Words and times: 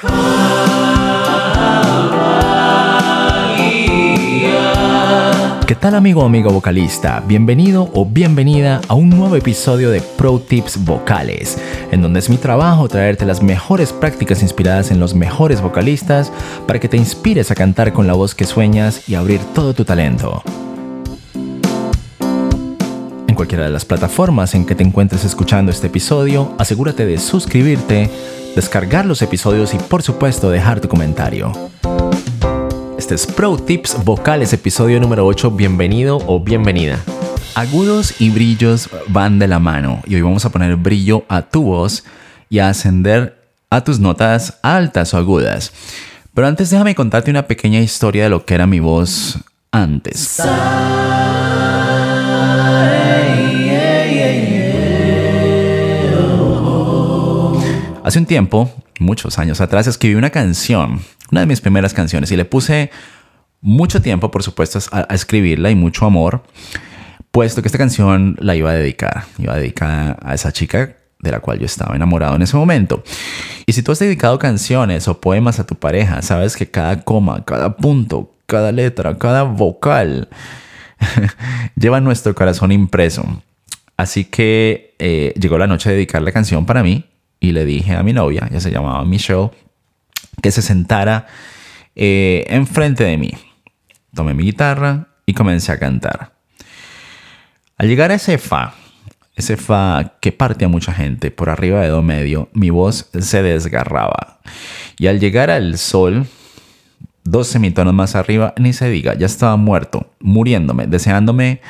¿Qué 0.00 0.08
tal 5.76 5.94
amigo 5.94 6.22
o 6.22 6.26
amigo 6.26 6.50
vocalista? 6.50 7.22
Bienvenido 7.24 7.88
o 7.94 8.04
bienvenida 8.04 8.80
a 8.88 8.94
un 8.94 9.08
nuevo 9.10 9.36
episodio 9.36 9.90
de 9.90 10.00
Pro 10.00 10.40
Tips 10.40 10.84
Vocales, 10.84 11.58
en 11.92 12.02
donde 12.02 12.18
es 12.18 12.28
mi 12.28 12.38
trabajo 12.38 12.88
traerte 12.88 13.24
las 13.24 13.40
mejores 13.40 13.92
prácticas 13.92 14.42
inspiradas 14.42 14.90
en 14.90 14.98
los 14.98 15.14
mejores 15.14 15.60
vocalistas 15.60 16.32
para 16.66 16.80
que 16.80 16.88
te 16.88 16.96
inspires 16.96 17.52
a 17.52 17.54
cantar 17.54 17.92
con 17.92 18.08
la 18.08 18.14
voz 18.14 18.34
que 18.34 18.46
sueñas 18.46 19.08
y 19.08 19.14
abrir 19.14 19.40
todo 19.54 19.74
tu 19.74 19.84
talento. 19.84 20.42
En 23.28 23.36
cualquiera 23.36 23.64
de 23.64 23.70
las 23.70 23.84
plataformas 23.84 24.56
en 24.56 24.66
que 24.66 24.74
te 24.74 24.82
encuentres 24.82 25.24
escuchando 25.24 25.70
este 25.70 25.86
episodio, 25.86 26.52
asegúrate 26.58 27.06
de 27.06 27.18
suscribirte, 27.18 28.10
descargar 28.54 29.04
los 29.04 29.22
episodios 29.22 29.74
y 29.74 29.78
por 29.78 30.02
supuesto 30.02 30.50
dejar 30.50 30.80
tu 30.80 30.88
comentario. 30.88 31.52
Este 32.96 33.14
es 33.14 33.26
Pro 33.26 33.56
Tips 33.56 34.04
Vocales, 34.04 34.52
episodio 34.52 35.00
número 35.00 35.26
8. 35.26 35.50
Bienvenido 35.50 36.18
o 36.26 36.40
bienvenida. 36.40 36.98
Agudos 37.54 38.20
y 38.20 38.30
brillos 38.30 38.88
van 39.08 39.38
de 39.38 39.48
la 39.48 39.58
mano 39.58 40.02
y 40.06 40.14
hoy 40.14 40.22
vamos 40.22 40.44
a 40.44 40.50
poner 40.50 40.76
brillo 40.76 41.24
a 41.28 41.42
tu 41.42 41.64
voz 41.64 42.04
y 42.48 42.60
a 42.60 42.68
ascender 42.68 43.38
a 43.70 43.82
tus 43.82 43.98
notas 43.98 44.58
altas 44.62 45.14
o 45.14 45.18
agudas. 45.18 45.72
Pero 46.32 46.46
antes 46.46 46.70
déjame 46.70 46.94
contarte 46.94 47.30
una 47.30 47.46
pequeña 47.46 47.80
historia 47.80 48.24
de 48.24 48.30
lo 48.30 48.44
que 48.44 48.54
era 48.54 48.66
mi 48.66 48.80
voz 48.80 49.38
antes. 49.70 50.40
Hace 58.04 58.18
un 58.18 58.26
tiempo, 58.26 58.70
muchos 59.00 59.38
años 59.38 59.62
atrás, 59.62 59.86
escribí 59.86 60.14
una 60.14 60.28
canción, 60.28 61.00
una 61.32 61.40
de 61.40 61.46
mis 61.46 61.62
primeras 61.62 61.94
canciones, 61.94 62.30
y 62.30 62.36
le 62.36 62.44
puse 62.44 62.90
mucho 63.62 64.02
tiempo, 64.02 64.30
por 64.30 64.42
supuesto, 64.42 64.78
a, 64.92 65.14
escribirla 65.14 65.70
y 65.70 65.74
mucho 65.74 66.04
amor, 66.04 66.42
puesto 67.30 67.62
que 67.62 67.68
esta 67.68 67.78
canción 67.78 68.36
la 68.40 68.56
iba 68.56 68.72
a 68.72 68.74
dedicar, 68.74 69.24
iba 69.38 69.54
a 69.54 69.56
dedicar 69.56 70.18
a 70.22 70.34
esa 70.34 70.52
chica 70.52 70.98
de 71.18 71.30
la 71.30 71.40
cual 71.40 71.58
yo 71.58 71.64
estaba 71.64 71.96
enamorado 71.96 72.36
en 72.36 72.42
ese 72.42 72.58
momento. 72.58 73.02
Y 73.64 73.72
si 73.72 73.82
tú 73.82 73.92
has 73.92 74.00
dedicado 74.00 74.38
canciones 74.38 75.08
o 75.08 75.18
poemas 75.18 75.58
a 75.58 75.64
tu 75.64 75.74
pareja, 75.74 76.20
sabes 76.20 76.56
que 76.56 76.70
cada 76.70 77.00
coma, 77.04 77.42
cada 77.46 77.74
punto, 77.74 78.34
cada 78.44 78.70
letra, 78.70 79.16
cada 79.16 79.44
vocal 79.44 80.28
lleva 81.74 82.02
nuestro 82.02 82.34
corazón 82.34 82.70
impreso. 82.70 83.42
Así 83.96 84.26
que 84.26 84.94
eh, 84.98 85.32
llegó 85.40 85.56
la 85.56 85.66
noche 85.66 85.88
de 85.88 85.94
dedicar 85.94 86.20
la 86.20 86.32
canción 86.32 86.66
para 86.66 86.82
mí 86.82 87.06
y 87.44 87.52
le 87.52 87.66
dije 87.66 87.94
a 87.94 88.02
mi 88.02 88.12
novia, 88.12 88.48
ya 88.50 88.58
se 88.58 88.70
llamaba 88.70 89.04
Michelle, 89.04 89.50
que 90.42 90.50
se 90.50 90.62
sentara 90.62 91.26
eh, 91.94 92.44
enfrente 92.48 93.04
de 93.04 93.18
mí. 93.18 93.32
Tomé 94.14 94.32
mi 94.32 94.44
guitarra 94.44 95.08
y 95.26 95.34
comencé 95.34 95.72
a 95.72 95.78
cantar. 95.78 96.32
Al 97.76 97.88
llegar 97.88 98.10
a 98.10 98.14
ese 98.14 98.38
fa, 98.38 98.74
ese 99.36 99.56
fa 99.56 100.14
que 100.20 100.32
parte 100.32 100.64
a 100.64 100.68
mucha 100.68 100.92
gente 100.92 101.30
por 101.30 101.50
arriba 101.50 101.82
de 101.82 101.88
do 101.88 102.02
medio, 102.02 102.48
mi 102.54 102.70
voz 102.70 103.10
se 103.18 103.42
desgarraba. 103.42 104.40
Y 104.98 105.08
al 105.08 105.20
llegar 105.20 105.50
al 105.50 105.76
sol, 105.76 106.26
dos 107.24 107.48
semitonos 107.48 107.92
más 107.92 108.14
arriba, 108.14 108.54
ni 108.56 108.72
se 108.72 108.88
diga, 108.88 109.14
ya 109.14 109.26
estaba 109.26 109.56
muerto, 109.56 110.10
muriéndome, 110.20 110.86
deseándome 110.86 111.60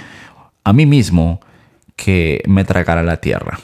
a 0.63 0.73
mí 0.73 0.87
mismo 0.87 1.41
que 1.97 2.43
me 2.47 2.65
tragara 2.65 3.03
la 3.03 3.17
tierra. 3.17 3.59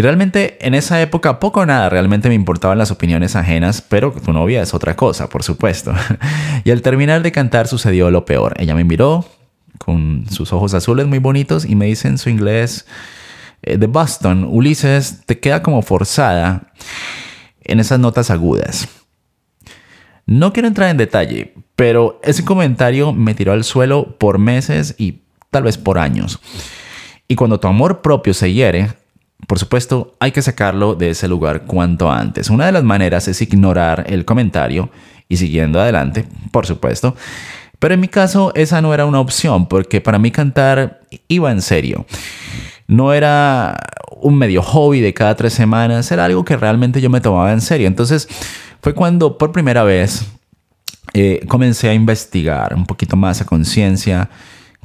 Y 0.00 0.02
realmente 0.02 0.56
en 0.66 0.72
esa 0.72 1.02
época 1.02 1.38
poco 1.40 1.60
o 1.60 1.66
nada 1.66 1.90
realmente 1.90 2.30
me 2.30 2.34
importaban 2.34 2.78
las 2.78 2.90
opiniones 2.90 3.36
ajenas, 3.36 3.82
pero 3.82 4.12
tu 4.12 4.32
novia 4.32 4.62
es 4.62 4.72
otra 4.72 4.96
cosa, 4.96 5.28
por 5.28 5.42
supuesto. 5.42 5.92
y 6.64 6.70
al 6.70 6.80
terminar 6.80 7.22
de 7.22 7.32
cantar 7.32 7.68
sucedió 7.68 8.10
lo 8.10 8.24
peor. 8.24 8.54
Ella 8.56 8.74
me 8.74 8.84
miró 8.84 9.26
con 9.76 10.24
sus 10.30 10.54
ojos 10.54 10.72
azules 10.72 11.06
muy 11.06 11.18
bonitos 11.18 11.66
y 11.66 11.74
me 11.74 11.84
dice 11.84 12.08
en 12.08 12.16
su 12.16 12.30
inglés 12.30 12.86
eh, 13.60 13.76
de 13.76 13.86
Boston, 13.88 14.46
Ulises, 14.48 15.26
te 15.26 15.38
queda 15.38 15.62
como 15.62 15.82
forzada 15.82 16.72
en 17.62 17.78
esas 17.78 18.00
notas 18.00 18.30
agudas. 18.30 18.88
No 20.24 20.54
quiero 20.54 20.66
entrar 20.66 20.88
en 20.88 20.96
detalle, 20.96 21.52
pero 21.76 22.18
ese 22.24 22.42
comentario 22.42 23.12
me 23.12 23.34
tiró 23.34 23.52
al 23.52 23.64
suelo 23.64 24.16
por 24.16 24.38
meses 24.38 24.94
y 24.96 25.24
tal 25.50 25.64
vez 25.64 25.76
por 25.76 25.98
años. 25.98 26.40
Y 27.28 27.34
cuando 27.34 27.60
tu 27.60 27.68
amor 27.68 28.00
propio 28.00 28.32
se 28.32 28.50
hiere, 28.50 28.98
por 29.46 29.58
supuesto, 29.58 30.14
hay 30.20 30.32
que 30.32 30.42
sacarlo 30.42 30.94
de 30.94 31.10
ese 31.10 31.28
lugar 31.28 31.62
cuanto 31.62 32.10
antes. 32.10 32.50
Una 32.50 32.66
de 32.66 32.72
las 32.72 32.84
maneras 32.84 33.28
es 33.28 33.40
ignorar 33.42 34.04
el 34.08 34.24
comentario 34.24 34.90
y 35.28 35.36
siguiendo 35.36 35.80
adelante, 35.80 36.26
por 36.50 36.66
supuesto. 36.66 37.16
Pero 37.78 37.94
en 37.94 38.00
mi 38.00 38.08
caso 38.08 38.52
esa 38.54 38.80
no 38.82 38.92
era 38.92 39.06
una 39.06 39.20
opción 39.20 39.66
porque 39.66 40.00
para 40.00 40.18
mí 40.18 40.30
cantar 40.30 41.00
iba 41.28 41.50
en 41.50 41.62
serio. 41.62 42.06
No 42.86 43.12
era 43.12 43.76
un 44.20 44.36
medio 44.36 44.62
hobby 44.62 45.00
de 45.00 45.14
cada 45.14 45.34
tres 45.34 45.54
semanas, 45.54 46.10
era 46.12 46.26
algo 46.26 46.44
que 46.44 46.56
realmente 46.56 47.00
yo 47.00 47.08
me 47.08 47.20
tomaba 47.20 47.52
en 47.52 47.60
serio. 47.60 47.86
Entonces 47.86 48.28
fue 48.82 48.94
cuando 48.94 49.38
por 49.38 49.52
primera 49.52 49.82
vez 49.82 50.26
eh, 51.14 51.44
comencé 51.48 51.88
a 51.88 51.94
investigar 51.94 52.74
un 52.74 52.84
poquito 52.84 53.16
más 53.16 53.40
a 53.40 53.46
conciencia 53.46 54.28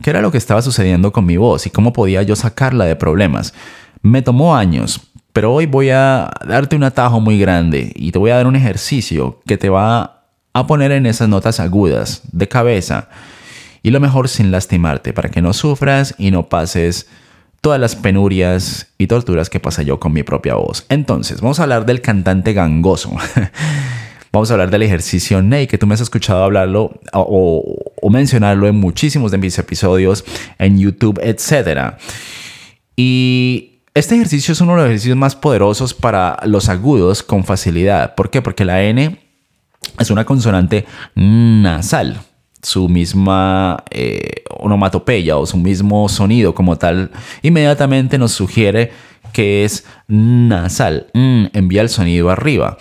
qué 0.02 0.10
era 0.10 0.22
lo 0.22 0.32
que 0.32 0.38
estaba 0.38 0.62
sucediendo 0.62 1.12
con 1.12 1.26
mi 1.26 1.38
voz 1.38 1.66
y 1.68 1.70
cómo 1.70 1.94
podía 1.94 2.24
yo 2.24 2.36
sacarla 2.36 2.86
de 2.86 2.96
problemas. 2.96 3.54
Me 4.06 4.22
tomó 4.22 4.56
años, 4.56 5.02
pero 5.34 5.52
hoy 5.52 5.66
voy 5.66 5.90
a 5.90 6.30
darte 6.48 6.76
un 6.76 6.84
atajo 6.84 7.20
muy 7.20 7.40
grande 7.40 7.92
y 7.96 8.12
te 8.12 8.20
voy 8.20 8.30
a 8.30 8.36
dar 8.36 8.46
un 8.46 8.56
ejercicio 8.56 9.42
que 9.48 9.58
te 9.58 9.68
va 9.68 10.28
a 10.54 10.68
poner 10.68 10.92
en 10.92 11.08
esas 11.08 11.28
notas 11.28 11.60
agudas 11.60 12.22
de 12.32 12.48
cabeza 12.48 13.10
y 13.82 13.90
lo 13.90 14.00
mejor 14.00 14.30
sin 14.30 14.52
lastimarte 14.52 15.12
para 15.12 15.30
que 15.30 15.42
no 15.42 15.54
sufras 15.54 16.14
y 16.20 16.30
no 16.30 16.50
pases 16.50 17.08
todas 17.62 17.80
las 17.80 17.96
penurias 17.96 18.90
y 19.00 19.08
torturas 19.08 19.50
que 19.50 19.60
pasé 19.60 19.86
yo 19.86 20.00
con 20.00 20.14
mi 20.14 20.22
propia 20.22 20.54
voz. 20.54 20.86
Entonces, 20.90 21.42
vamos 21.42 21.60
a 21.60 21.64
hablar 21.64 21.88
del 21.88 22.02
cantante 22.02 22.54
gangoso. 22.54 23.12
vamos 24.32 24.52
a 24.52 24.54
hablar 24.54 24.70
del 24.70 24.84
ejercicio 24.84 25.42
Ney, 25.42 25.66
que 25.66 25.80
tú 25.80 25.88
me 25.88 25.96
has 25.96 26.02
escuchado 26.02 26.44
hablarlo 26.44 27.00
o, 27.12 27.82
o 28.00 28.10
mencionarlo 28.12 28.68
en 28.68 28.76
muchísimos 28.76 29.32
de 29.32 29.40
mis 29.40 29.58
episodios 29.58 30.24
en 30.60 30.78
YouTube, 30.78 31.20
etc. 31.24 31.96
Y 32.96 33.75
este 33.96 34.16
ejercicio 34.16 34.52
es 34.52 34.60
uno 34.60 34.74
de 34.74 34.78
los 34.80 34.88
ejercicios 34.88 35.18
más 35.18 35.38
poderosos 35.38 35.94
para 35.94 36.38
los 36.46 36.68
agudos 36.68 37.24
con 37.24 37.46
facilidad. 37.46 38.14
¿Por 38.14 38.30
qué? 38.30 38.42
Porque 38.42 38.66
la 38.66 38.84
N 38.84 39.18
es 39.98 40.12
una 40.12 40.26
consonante 40.26 40.86
nasal. 41.16 42.20
Su 42.62 42.90
misma 42.90 43.86
eh, 43.92 44.44
onomatopeya 44.50 45.38
o 45.38 45.46
su 45.46 45.56
mismo 45.58 46.10
sonido 46.10 46.54
como 46.54 46.78
tal 46.78 47.12
inmediatamente 47.42 48.18
nos 48.18 48.34
sugiere 48.34 48.92
que 49.32 49.64
es 49.64 49.86
nasal. 50.08 51.08
Mm, 51.14 51.46
envía 51.54 51.82
el 51.82 51.90
sonido 51.90 52.30
arriba. 52.30 52.78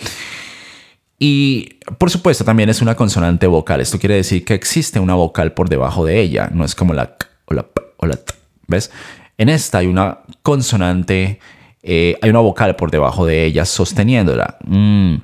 Y 1.21 1.79
por 1.97 2.11
supuesto 2.11 2.45
también 2.45 2.71
es 2.71 2.83
una 2.83 2.97
consonante 2.97 3.47
vocal. 3.47 3.81
Esto 3.81 4.01
quiere 4.01 4.17
decir 4.17 4.45
que 4.45 4.55
existe 4.55 4.99
una 4.99 5.15
vocal 5.15 5.53
por 5.53 5.69
debajo 5.69 6.05
de 6.05 6.21
ella. 6.21 6.51
No 6.53 6.65
es 6.65 6.75
como 6.75 6.93
la 6.93 7.17
k 7.17 7.29
o 7.45 7.55
la 7.55 7.63
p 7.63 7.83
o 7.99 8.07
la 8.07 8.17
t. 8.17 8.35
¿Ves? 8.67 8.91
En 9.39 9.49
esta 9.49 9.79
hay 9.79 9.87
una 9.87 10.21
consonante, 10.43 11.41
eh, 11.83 12.17
hay 12.23 12.31
una 12.31 12.41
vocal 12.41 12.77
por 12.77 12.91
debajo 12.91 13.27
de 13.27 13.45
ella 13.45 13.65
sosteniéndola. 13.65 14.59
Mm. 14.67 15.17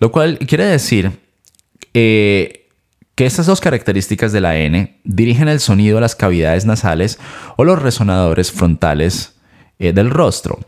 Lo 0.00 0.12
cual 0.12 0.38
quiere 0.38 0.64
decir 0.64 1.12
eh, 1.94 2.66
que 3.14 3.24
estas 3.24 3.46
dos 3.46 3.60
características 3.60 4.32
de 4.32 4.40
la 4.42 4.56
N 4.56 5.00
dirigen 5.04 5.48
el 5.48 5.60
sonido 5.60 5.98
a 5.98 6.00
las 6.02 6.14
cavidades 6.14 6.66
nasales 6.66 7.18
o 7.56 7.64
los 7.64 7.80
resonadores 7.80 8.52
frontales 8.52 9.36
eh, 9.78 9.92
del 9.92 10.10
rostro. 10.10 10.58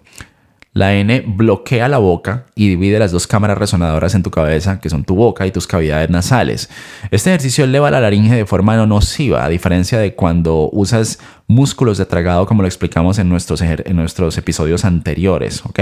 La 0.79 0.95
N 0.95 1.25
bloquea 1.27 1.89
la 1.89 1.99
boca 1.99 2.45
y 2.55 2.69
divide 2.69 3.01
las 3.01 3.11
dos 3.11 3.27
cámaras 3.27 3.59
resonadoras 3.59 4.15
en 4.15 4.23
tu 4.23 4.31
cabeza, 4.31 4.79
que 4.79 4.89
son 4.89 5.03
tu 5.03 5.17
boca 5.17 5.45
y 5.45 5.51
tus 5.51 5.67
cavidades 5.67 6.09
nasales. 6.09 6.71
Este 7.11 7.31
ejercicio 7.31 7.65
eleva 7.65 7.91
la 7.91 8.01
laringe 8.01 8.37
de 8.37 8.47
forma 8.47 8.77
no 8.77 8.87
nociva, 8.87 9.45
a 9.45 9.49
diferencia 9.49 9.99
de 9.99 10.15
cuando 10.15 10.71
usas 10.71 11.19
músculos 11.49 11.99
de 11.99 12.07
tragado, 12.07 12.47
como 12.47 12.63
lo 12.63 12.69
explicamos 12.69 13.19
en 13.19 13.29
nuestros, 13.29 13.61
en 13.61 13.97
nuestros 13.97 14.39
episodios 14.39 14.85
anteriores. 14.85 15.67
¿ok? 15.67 15.81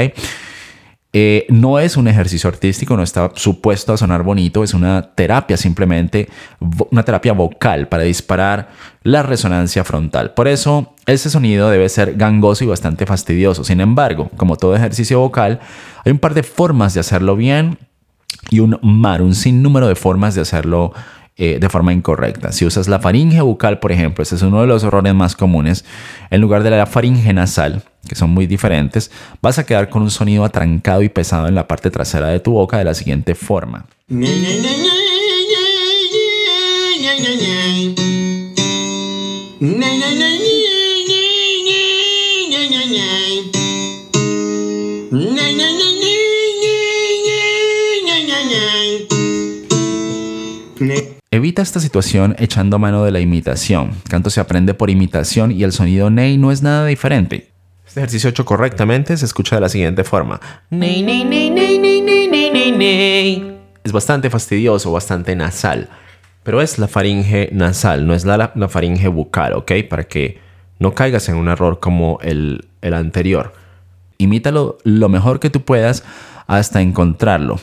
Eh, 1.18 1.46
no 1.48 1.78
es 1.78 1.96
un 1.96 2.08
ejercicio 2.08 2.46
artístico, 2.46 2.94
no 2.94 3.02
está 3.02 3.30
supuesto 3.36 3.94
a 3.94 3.96
sonar 3.96 4.22
bonito, 4.22 4.62
es 4.62 4.74
una 4.74 5.00
terapia 5.00 5.56
simplemente, 5.56 6.28
una 6.90 7.04
terapia 7.04 7.32
vocal 7.32 7.88
para 7.88 8.02
disparar 8.02 8.68
la 9.02 9.22
resonancia 9.22 9.82
frontal. 9.82 10.34
Por 10.34 10.46
eso, 10.46 10.94
ese 11.06 11.30
sonido 11.30 11.70
debe 11.70 11.88
ser 11.88 12.16
gangoso 12.16 12.64
y 12.64 12.66
bastante 12.66 13.06
fastidioso. 13.06 13.64
Sin 13.64 13.80
embargo, 13.80 14.30
como 14.36 14.56
todo 14.56 14.76
ejercicio 14.76 15.18
vocal, 15.18 15.58
hay 16.04 16.12
un 16.12 16.18
par 16.18 16.34
de 16.34 16.42
formas 16.42 16.92
de 16.92 17.00
hacerlo 17.00 17.34
bien 17.34 17.78
y 18.50 18.58
un 18.58 18.78
mar, 18.82 19.22
un 19.22 19.34
sinnúmero 19.34 19.88
de 19.88 19.94
formas 19.94 20.34
de 20.34 20.42
hacerlo 20.42 20.92
eh, 21.38 21.58
de 21.58 21.68
forma 21.70 21.94
incorrecta. 21.94 22.52
Si 22.52 22.66
usas 22.66 22.88
la 22.88 22.98
faringe 22.98 23.40
bucal, 23.40 23.78
por 23.78 23.90
ejemplo, 23.90 24.22
ese 24.22 24.34
es 24.34 24.42
uno 24.42 24.60
de 24.60 24.66
los 24.66 24.84
errores 24.84 25.14
más 25.14 25.34
comunes, 25.34 25.86
en 26.28 26.42
lugar 26.42 26.62
de 26.62 26.70
la 26.70 26.84
faringe 26.84 27.32
nasal, 27.32 27.84
que 28.06 28.14
son 28.14 28.30
muy 28.30 28.46
diferentes, 28.46 29.10
vas 29.42 29.58
a 29.58 29.66
quedar 29.66 29.88
con 29.88 30.02
un 30.02 30.10
sonido 30.10 30.44
atrancado 30.44 31.02
y 31.02 31.08
pesado 31.08 31.48
en 31.48 31.54
la 31.54 31.66
parte 31.66 31.90
trasera 31.90 32.28
de 32.28 32.40
tu 32.40 32.52
boca 32.52 32.78
de 32.78 32.84
la 32.84 32.94
siguiente 32.94 33.34
forma. 33.34 33.86
Evita 51.30 51.62
esta 51.62 51.80
situación 51.80 52.34
echando 52.38 52.78
mano 52.78 53.04
de 53.04 53.10
la 53.10 53.20
imitación. 53.20 53.90
Canto 54.08 54.30
se 54.30 54.40
aprende 54.40 54.72
por 54.72 54.88
imitación 54.88 55.52
y 55.52 55.64
el 55.64 55.72
sonido 55.72 56.08
ney 56.10 56.38
no 56.38 56.52
es 56.52 56.62
nada 56.62 56.86
diferente. 56.86 57.55
Este 57.96 58.02
ejercicio 58.02 58.28
hecho 58.28 58.44
correctamente 58.44 59.16
se 59.16 59.24
escucha 59.24 59.56
de 59.56 59.62
la 59.62 59.70
siguiente 59.70 60.04
forma. 60.04 60.38
Es 63.84 63.90
bastante 63.90 64.28
fastidioso, 64.28 64.92
bastante 64.92 65.34
nasal. 65.34 65.88
Pero 66.42 66.60
es 66.60 66.78
la 66.78 66.88
faringe 66.88 67.48
nasal, 67.52 68.06
no 68.06 68.12
es 68.12 68.26
la, 68.26 68.52
la 68.54 68.68
faringe 68.68 69.08
bucal, 69.08 69.54
¿ok? 69.54 69.72
Para 69.88 70.04
que 70.04 70.38
no 70.78 70.94
caigas 70.94 71.30
en 71.30 71.36
un 71.36 71.48
error 71.48 71.80
como 71.80 72.18
el, 72.20 72.68
el 72.82 72.92
anterior. 72.92 73.54
Imítalo 74.18 74.76
lo 74.84 75.08
mejor 75.08 75.40
que 75.40 75.48
tú 75.48 75.62
puedas 75.62 76.04
hasta 76.46 76.82
encontrarlo. 76.82 77.58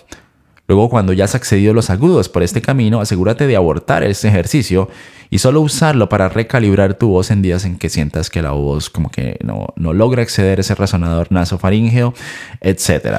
Luego, 0.68 0.90
cuando 0.90 1.12
ya 1.12 1.26
has 1.26 1.36
accedido 1.36 1.74
los 1.74 1.90
agudos 1.90 2.30
por 2.30 2.42
este 2.42 2.62
camino, 2.62 3.02
asegúrate 3.02 3.48
de 3.48 3.56
abortar 3.58 4.04
este 4.04 4.30
ejercicio 4.30 4.90
y 5.30 5.40
solo 5.40 5.60
usarlo 5.60 6.08
para 6.08 6.30
recalibrar 6.30 6.94
tu 6.94 7.10
voz 7.10 7.32
en 7.32 7.42
días 7.42 7.66
en 7.66 7.78
que 7.78 7.90
sientas 7.90 8.30
que 8.30 8.42
la 8.42 8.52
voz 8.52 8.90
como 8.90 9.10
que 9.10 9.38
no, 9.44 9.68
no 9.76 9.92
logra 9.92 10.22
acceder 10.22 10.62
ese 10.62 10.76
resonador 10.76 11.32
nasofaríngeo, 11.32 12.14
etc. 12.62 13.18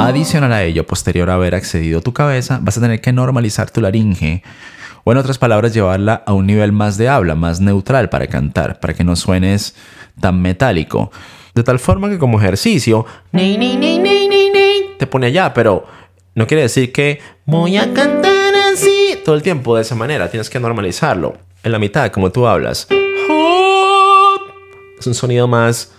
Adicional 0.00 0.52
a 0.52 0.62
ello, 0.62 0.86
posterior 0.86 1.28
a 1.30 1.34
haber 1.34 1.54
accedido 1.54 2.00
tu 2.00 2.12
cabeza, 2.12 2.60
vas 2.62 2.78
a 2.78 2.80
tener 2.80 3.00
que 3.00 3.12
normalizar 3.12 3.70
tu 3.70 3.80
laringe 3.80 4.42
o 5.04 5.12
en 5.12 5.18
otras 5.18 5.38
palabras 5.38 5.74
llevarla 5.74 6.22
a 6.26 6.34
un 6.34 6.46
nivel 6.46 6.70
más 6.70 6.98
de 6.98 7.08
habla, 7.08 7.34
más 7.34 7.60
neutral 7.60 8.10
para 8.10 8.26
cantar, 8.26 8.78
para 8.78 8.94
que 8.94 9.04
no 9.04 9.16
suenes 9.16 9.74
tan 10.20 10.40
metálico. 10.42 11.10
De 11.58 11.64
tal 11.64 11.80
forma 11.80 12.08
que 12.08 12.18
como 12.18 12.38
ejercicio, 12.38 13.04
te 13.32 15.06
pone 15.08 15.26
allá, 15.26 15.52
pero 15.52 15.84
no 16.36 16.46
quiere 16.46 16.62
decir 16.62 16.92
que 16.92 17.18
voy 17.46 17.76
a 17.76 17.92
cantar 17.92 18.54
así 18.72 19.18
todo 19.24 19.34
el 19.34 19.42
tiempo 19.42 19.74
de 19.74 19.82
esa 19.82 19.96
manera. 19.96 20.30
Tienes 20.30 20.50
que 20.50 20.60
normalizarlo. 20.60 21.36
En 21.64 21.72
la 21.72 21.80
mitad, 21.80 22.12
como 22.12 22.30
tú 22.30 22.46
hablas. 22.46 22.86
Es 25.00 25.04
un 25.04 25.14
sonido 25.14 25.48
más 25.48 25.92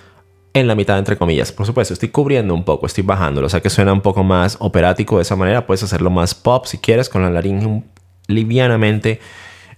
en 0.53 0.65
la 0.65 0.75
mitad, 0.75 0.97
entre 0.97 1.17
comillas. 1.17 1.51
Por 1.51 1.65
supuesto, 1.65 1.93
estoy 1.93 2.07
cubriendo 2.07 2.53
un 2.53 2.63
poco, 2.63 2.85
estoy 2.85 3.03
bajándolo. 3.03 3.47
O 3.47 3.49
sea 3.49 3.59
que 3.59 3.69
suena 3.69 3.91
un 3.91 3.99
poco 3.99 4.23
más 4.23 4.55
operático 4.61 5.17
de 5.17 5.23
esa 5.23 5.35
manera. 5.35 5.67
Puedes 5.67 5.83
hacerlo 5.83 6.09
más 6.09 6.35
pop 6.35 6.67
si 6.67 6.77
quieres, 6.77 7.09
con 7.09 7.21
la 7.21 7.29
laringe 7.29 7.83
livianamente 8.27 9.19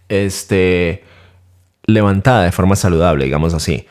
este, 0.09 1.03
levantada 1.87 2.43
de 2.43 2.51
forma 2.51 2.75
saludable, 2.75 3.25
digamos 3.25 3.55
así 3.55 3.87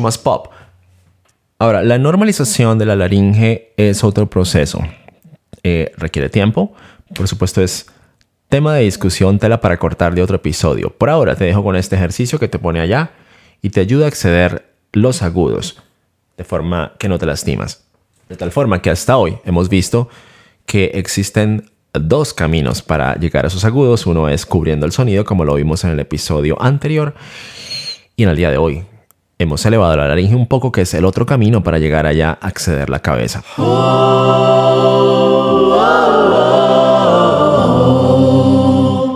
más 0.00 0.18
pop. 0.18 0.48
Ahora, 1.58 1.82
la 1.82 1.98
normalización 1.98 2.78
de 2.78 2.86
la 2.86 2.96
laringe 2.96 3.72
es 3.76 4.04
otro 4.04 4.28
proceso. 4.28 4.80
Eh, 5.62 5.92
requiere 5.96 6.28
tiempo. 6.28 6.74
Por 7.14 7.28
supuesto, 7.28 7.62
es 7.62 7.86
tema 8.48 8.74
de 8.74 8.82
discusión, 8.82 9.38
tela 9.38 9.60
para 9.60 9.78
cortar 9.78 10.14
de 10.14 10.22
otro 10.22 10.36
episodio. 10.36 10.90
Por 10.90 11.10
ahora 11.10 11.34
te 11.34 11.44
dejo 11.44 11.64
con 11.64 11.76
este 11.76 11.96
ejercicio 11.96 12.38
que 12.38 12.48
te 12.48 12.58
pone 12.58 12.80
allá 12.80 13.12
y 13.62 13.70
te 13.70 13.80
ayuda 13.80 14.04
a 14.04 14.08
acceder 14.08 14.72
los 14.92 15.22
agudos 15.22 15.82
de 16.36 16.44
forma 16.44 16.92
que 16.98 17.08
no 17.08 17.18
te 17.18 17.26
lastimas. 17.26 17.84
De 18.28 18.36
tal 18.36 18.50
forma 18.52 18.82
que 18.82 18.90
hasta 18.90 19.16
hoy 19.16 19.38
hemos 19.44 19.68
visto 19.68 20.08
que 20.66 20.92
existen 20.94 21.70
dos 21.92 22.34
caminos 22.34 22.82
para 22.82 23.14
llegar 23.16 23.44
a 23.44 23.48
esos 23.48 23.64
agudos. 23.64 24.06
Uno 24.06 24.28
es 24.28 24.44
cubriendo 24.44 24.84
el 24.84 24.92
sonido, 24.92 25.24
como 25.24 25.44
lo 25.44 25.54
vimos 25.54 25.84
en 25.84 25.90
el 25.90 26.00
episodio 26.00 26.60
anterior. 26.60 27.14
Y 28.16 28.24
en 28.24 28.28
el 28.28 28.36
día 28.36 28.50
de 28.50 28.58
hoy 28.58 28.84
hemos 29.38 29.64
elevado 29.66 29.96
la 29.96 30.08
laringe 30.08 30.34
un 30.34 30.46
poco, 30.46 30.72
que 30.72 30.82
es 30.82 30.94
el 30.94 31.04
otro 31.04 31.26
camino 31.26 31.62
para 31.62 31.78
llegar 31.78 32.06
allá 32.06 32.38
a 32.40 32.48
acceder 32.48 32.88
la 32.88 33.00
cabeza. 33.00 33.42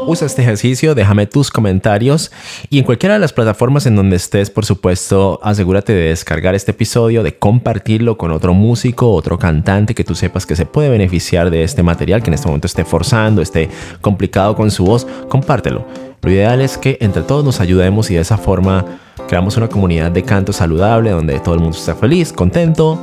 Usa 0.06 0.26
este 0.26 0.42
ejercicio, 0.42 0.96
déjame 0.96 1.26
tus 1.26 1.52
comentarios 1.52 2.32
y 2.68 2.80
en 2.80 2.84
cualquiera 2.84 3.14
de 3.14 3.20
las 3.20 3.32
plataformas 3.32 3.86
en 3.86 3.94
donde 3.94 4.16
estés, 4.16 4.50
por 4.50 4.66
supuesto, 4.66 5.38
asegúrate 5.40 5.92
de 5.92 6.08
descargar 6.08 6.56
este 6.56 6.72
episodio, 6.72 7.22
de 7.22 7.38
compartirlo 7.38 8.18
con 8.18 8.32
otro 8.32 8.52
músico, 8.52 9.12
otro 9.12 9.38
cantante 9.38 9.94
que 9.94 10.02
tú 10.02 10.16
sepas 10.16 10.46
que 10.46 10.56
se 10.56 10.66
puede 10.66 10.90
beneficiar 10.90 11.50
de 11.50 11.62
este 11.62 11.84
material, 11.84 12.24
que 12.24 12.30
en 12.30 12.34
este 12.34 12.48
momento 12.48 12.66
esté 12.66 12.84
forzando, 12.84 13.40
esté 13.40 13.70
complicado 14.00 14.56
con 14.56 14.72
su 14.72 14.84
voz, 14.84 15.06
compártelo. 15.28 16.09
Lo 16.22 16.30
ideal 16.30 16.60
es 16.60 16.76
que 16.76 16.98
entre 17.00 17.22
todos 17.22 17.44
nos 17.44 17.60
ayudemos 17.60 18.10
y 18.10 18.14
de 18.14 18.20
esa 18.20 18.36
forma 18.36 18.84
creamos 19.28 19.56
una 19.56 19.68
comunidad 19.68 20.10
de 20.10 20.22
canto 20.22 20.52
saludable 20.52 21.10
donde 21.10 21.38
todo 21.40 21.54
el 21.54 21.60
mundo 21.60 21.76
está 21.76 21.94
feliz, 21.94 22.32
contento, 22.32 22.98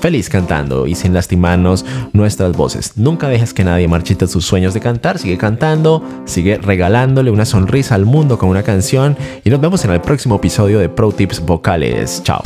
feliz 0.00 0.28
cantando 0.28 0.86
y 0.86 0.94
sin 0.94 1.14
lastimarnos 1.14 1.84
nuestras 2.12 2.56
voces. 2.56 2.96
Nunca 2.96 3.28
dejes 3.28 3.54
que 3.54 3.64
nadie 3.64 3.88
marchite 3.88 4.26
sus 4.26 4.44
sueños 4.44 4.74
de 4.74 4.80
cantar, 4.80 5.18
sigue 5.18 5.38
cantando, 5.38 6.02
sigue 6.24 6.58
regalándole 6.58 7.30
una 7.30 7.44
sonrisa 7.44 7.94
al 7.94 8.04
mundo 8.04 8.38
con 8.38 8.48
una 8.48 8.62
canción 8.62 9.16
y 9.44 9.50
nos 9.50 9.60
vemos 9.60 9.84
en 9.84 9.92
el 9.92 10.00
próximo 10.00 10.36
episodio 10.36 10.78
de 10.78 10.88
Pro 10.88 11.12
Tips 11.12 11.40
Vocales. 11.40 12.22
Chao. 12.24 12.42